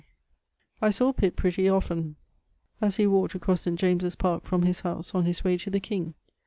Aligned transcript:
443 0.79 0.87
I 0.87 0.89
saw 0.89 1.13
Pitt 1.13 1.35
pretty 1.35 1.69
often, 1.69 2.15
as 2.81 2.95
he 2.95 3.05
walked 3.05 3.35
across 3.35 3.61
St. 3.61 3.77
James's 3.77 4.15
Park 4.15 4.45
from 4.45 4.63
his 4.63 4.79
house, 4.79 5.13
on 5.13 5.25
his 5.25 5.43
way 5.43 5.59
to 5.59 5.69
the 5.69 5.79
king. 5.79 6.15